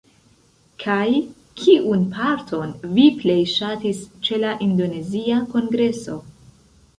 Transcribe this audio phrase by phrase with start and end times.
[0.83, 1.09] Kaj
[1.63, 6.19] kiun parton vi plej ŝatis ĉe la indonezia kongreso?